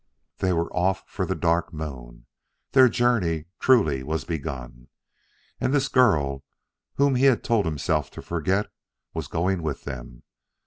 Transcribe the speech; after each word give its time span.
They 0.39 0.51
were 0.51 0.75
off 0.75 1.03
for 1.07 1.27
the 1.27 1.35
Dark 1.35 1.71
Moon: 1.71 2.25
their 2.71 2.89
journey, 2.89 3.45
truly, 3.59 4.01
was 4.01 4.25
begun. 4.25 4.87
And 5.59 5.75
this 5.75 5.89
girl, 5.89 6.43
whom 6.95 7.13
he 7.13 7.25
had 7.25 7.43
told 7.43 7.65
himself 7.65 8.09
to 8.17 8.23
forget, 8.23 8.71
was 9.13 9.27
going 9.27 9.61
with 9.61 9.83
them. 9.83 10.23